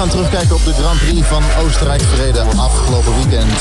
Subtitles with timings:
[0.00, 3.52] gaan terugkijken op de Grand Prix van Oostenrijk verreden afgelopen weekend.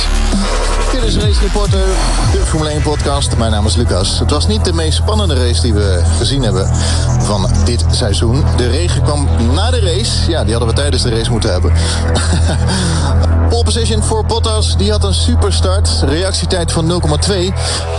[0.92, 1.86] Dit is Race Reporter,
[2.32, 3.38] de Formule 1 podcast.
[3.38, 4.20] Mijn naam is Lucas.
[4.20, 6.71] Het was niet de meest spannende race die we gezien hebben
[7.20, 8.43] van dit seizoen.
[8.57, 10.30] De regen kwam na de race.
[10.30, 11.73] Ja, die hadden we tijdens de race moeten hebben.
[13.50, 15.89] Pole position voor Bottas, die had een superstart.
[16.05, 17.36] Reactietijd van 0,2.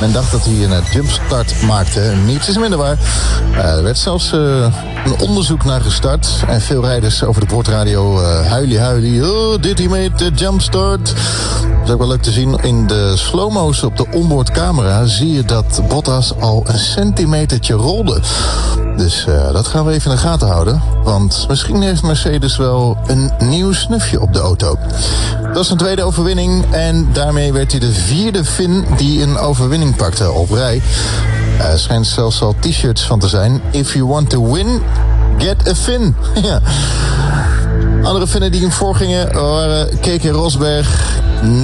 [0.01, 2.01] Men dacht dat hij een eh, jumpstart maakte.
[2.27, 2.99] Niets is minder waar.
[3.53, 4.41] Uh, er werd zelfs uh,
[5.05, 6.29] een onderzoek naar gestart.
[6.51, 9.33] En veel rijders over de bordradio uh, huilie huilie.
[9.33, 11.07] Oh, did he make the jumpstart?
[11.07, 12.59] Dat is ook wel leuk te zien.
[12.63, 18.21] In de slow-mo's op de onboardcamera zie je dat Bottas al een centimetertje rolde.
[18.97, 20.83] Dus uh, dat gaan we even in de gaten houden.
[21.05, 24.79] Want misschien heeft Mercedes wel een nieuw snufje op de auto.
[25.53, 26.65] Dat is een tweede overwinning.
[26.71, 30.83] En daarmee werd hij de vierde Fin die een overwinning pakte op rij.
[31.61, 33.63] Er schijnt zelfs al t-shirts van te zijn.
[33.71, 34.83] If you want to win,
[35.39, 36.17] get a Fin.
[36.43, 36.61] ja.
[38.03, 40.89] Andere Finnen die hem voorgingen waren Keke Rosberg,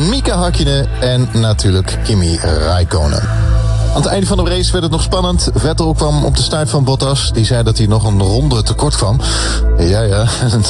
[0.09, 3.46] Mika Hakkinen en natuurlijk Kimi Räikkönen.
[3.97, 5.49] Aan het einde van de race werd het nog spannend.
[5.55, 7.33] Vettel kwam op de start van Bottas.
[7.33, 9.21] Die zei dat hij nog een ronde tekort kwam.
[9.79, 10.25] Ja, ja.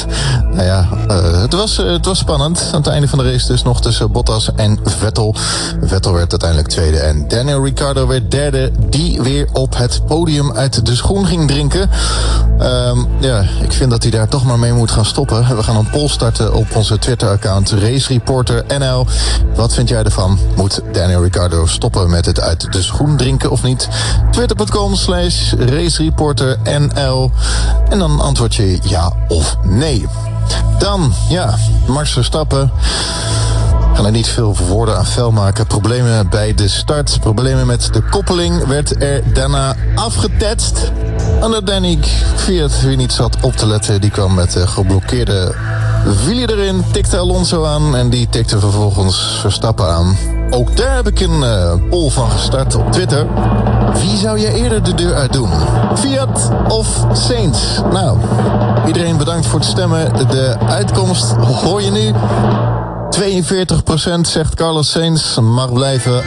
[0.53, 2.69] nou ja, uh, het, was, uh, het was spannend.
[2.71, 5.35] Aan het einde van de race dus nog tussen Bottas en Vettel.
[5.81, 6.97] Vettel werd uiteindelijk tweede.
[6.97, 8.71] En Daniel Ricciardo werd derde.
[8.89, 11.89] Die weer op het podium uit de schoen ging drinken.
[12.61, 15.55] Um, ja, ik vind dat hij daar toch maar mee moet gaan stoppen.
[15.55, 19.05] We gaan een poll starten op onze Twitter-account Race Reporter NL.
[19.55, 20.39] Wat vind jij ervan?
[20.55, 23.89] Moet Daniel Ricciardo stoppen met het uit de schoen drinken of niet?
[24.31, 27.31] Twitter.com slash racereporternl.
[27.89, 30.07] En dan antwoord je ja of nee.
[30.79, 32.71] Dan, ja, Max Verstappen
[33.93, 35.67] gaan er niet veel woorden aan vuil maken.
[35.67, 40.91] Problemen bij de start, problemen met de koppeling werd er daarna afgetetst.
[41.41, 42.05] En dat Danik
[42.35, 44.01] Fiat weer niet zat op te letten.
[44.01, 45.55] Die kwam met de geblokkeerde
[46.25, 50.36] wielen erin, tikte Alonso aan en die tikte vervolgens Verstappen aan.
[50.49, 53.27] Ook daar heb ik een uh, poll van gestart op Twitter.
[53.93, 55.49] Wie zou jij eerder de deur uit doen?
[55.95, 57.81] Fiat of Saints?
[57.91, 58.17] Nou,
[58.87, 60.27] iedereen bedankt voor het stemmen.
[60.29, 62.13] De uitkomst hoor je nu.
[64.17, 66.23] 42% zegt Carlos Sainz mag blijven.
[66.23, 66.25] 58%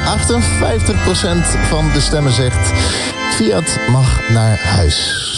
[1.69, 2.73] van de stemmen zegt
[3.35, 5.29] Fiat mag naar huis.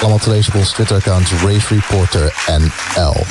[0.00, 3.26] Allemaal te lezen op ons Twitter-account Race Reporter NL.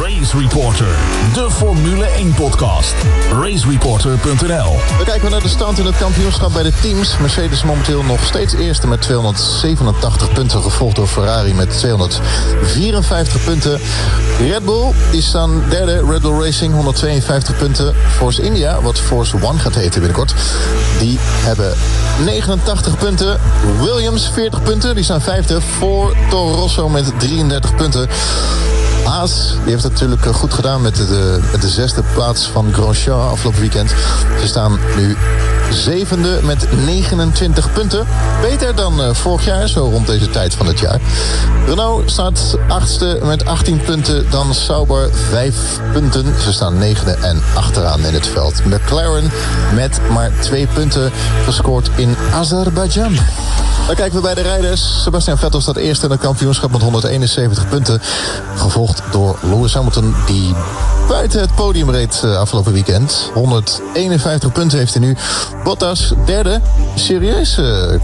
[0.00, 0.86] Race Reporter,
[1.34, 2.94] de Formule 1-podcast.
[3.32, 7.18] RaceReporter.nl We kijken naar de stand in het kampioenschap bij de teams.
[7.18, 13.80] Mercedes momenteel nog steeds eerste met 287 punten, gevolgd door Ferrari met 254 punten.
[14.38, 17.94] Red Bull die staan derde, Red Bull Racing 152 punten.
[18.16, 20.34] Force India, wat Force One gaat heten binnenkort,
[20.98, 21.74] die hebben
[22.24, 23.40] 89 punten.
[23.80, 25.60] Williams 40 punten, die staan vijfde.
[25.60, 28.08] voor Toro Rosso met 33 punten.
[29.08, 33.94] Haas heeft het natuurlijk goed gedaan met de, zesde plaats van Grosjean afgelopen weekend.
[34.40, 35.16] Ze staan nu
[35.72, 38.06] zevende met 29 punten.
[38.40, 41.00] Beter dan uh, vorig jaar, zo rond deze tijd van het jaar.
[41.66, 44.30] Renault staat achtste met 18 punten.
[44.30, 46.34] Dan Sauber 5 punten.
[46.42, 48.64] Ze staan negende en achteraan in het veld.
[48.64, 49.30] McLaren
[49.74, 51.12] met maar 2 punten
[51.44, 53.16] gescoord in Azerbeidzjan.
[53.86, 55.02] Dan kijken we bij de rijders.
[55.02, 58.00] Sebastian Vettel staat eerst in het kampioenschap met 171 punten.
[58.56, 60.54] Gevolgd door Lewis Hamilton, die
[61.08, 63.30] buiten het podium reed uh, afgelopen weekend.
[63.34, 65.16] 151 punten heeft hij nu.
[65.64, 66.60] Bottas derde,
[66.94, 67.98] serieus uh, uh,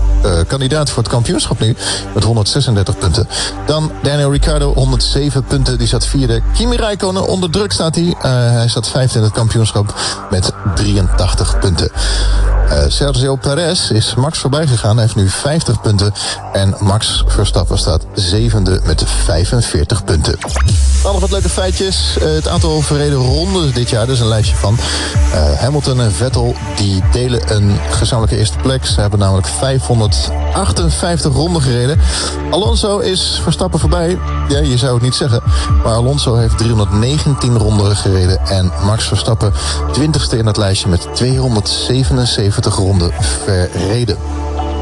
[0.47, 1.77] kandidaat voor het kampioenschap nu.
[2.15, 3.29] Met 136 punten.
[3.67, 5.79] Dan Daniel Ricciardo, 107 punten.
[5.79, 6.43] Die zat vierde.
[6.55, 8.15] Kimi Räikkönen, onder druk staat hij.
[8.51, 9.95] hij zat vijfde in het kampioenschap
[10.31, 11.91] met 83 punten.
[12.89, 14.97] Sergio Perez is Max voorbij gegaan.
[14.97, 16.13] Hij heeft nu 50 punten.
[16.53, 20.39] En Max Verstappen staat zevende met 45 punten.
[21.05, 22.17] Nog wat leuke feitjes.
[22.19, 24.79] Uh, het aantal verreden rondes dit jaar, dus een lijstje van.
[25.35, 28.87] Uh, Hamilton en Vettel die delen een gezamenlijke eerste plek.
[28.87, 32.01] Ze hebben namelijk 558 ronden gereden.
[32.51, 34.19] Alonso is Verstappen voorbij.
[34.49, 35.43] Ja, je zou het niet zeggen.
[35.83, 38.47] Maar Alonso heeft 319 ronden gereden.
[38.47, 39.53] En Max Verstappen
[40.01, 43.13] 20ste in het lijstje met 277 ronden
[43.45, 44.17] verreden.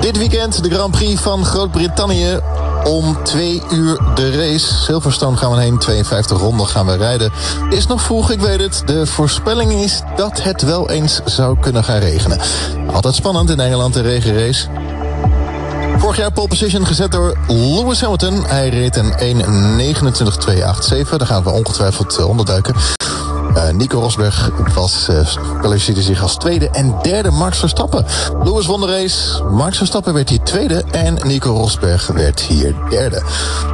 [0.03, 2.41] Dit weekend de Grand Prix van Groot-Brittannië.
[2.85, 4.75] Om twee uur de race.
[4.75, 7.33] Silverstone gaan we heen, 52 ronden gaan we rijden.
[7.71, 8.83] Is nog vroeg, ik weet het.
[8.87, 12.41] De voorspelling is dat het wel eens zou kunnen gaan regenen.
[12.93, 14.67] Altijd spannend in Engeland, de regenrace.
[15.97, 18.45] Vorig jaar pole position gezet door Lewis Hamilton.
[18.47, 19.17] Hij reed een 1.29.287.
[21.17, 22.75] Daar gaan we ongetwijfeld uh, onderduiken.
[23.57, 25.19] Uh, Nico Rosberg was, uh,
[25.59, 28.07] kwalificeerde zich als tweede en derde Max Verstappen.
[28.45, 33.23] Lewis won de race, Max Verstappen werd hier tweede en Nico Rosberg werd hier derde.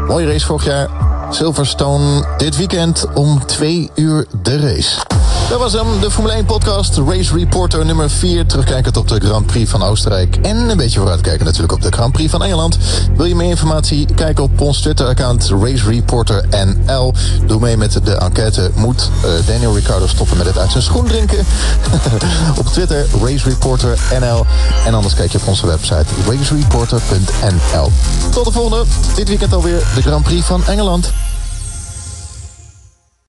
[0.07, 0.89] Mooie race vorig jaar.
[1.31, 2.25] Silverstone.
[2.37, 5.18] Dit weekend om twee uur de race.
[5.49, 6.97] Dat was hem, de Formule 1 podcast.
[6.97, 8.47] Race Reporter nummer 4.
[8.47, 10.37] Terugkijkend op de Grand Prix van Oostenrijk.
[10.37, 12.79] En een beetje vooruitkijken natuurlijk op de Grand Prix van Engeland.
[13.17, 14.06] Wil je meer informatie?
[14.15, 17.15] Kijk op ons Twitter-account Race Reporter NL.
[17.47, 18.71] Doe mee met de enquête.
[18.75, 21.47] Moet uh, Daniel Ricciardo stoppen met het uit zijn schoen drinken?
[22.61, 24.47] op Twitter Race Reporter NL.
[24.87, 27.93] En anders kijk je op onze website racereporter.nl.
[28.31, 28.85] Tot de volgende.
[29.15, 31.12] Dit weekend alweer de Grand Prix van Engeland.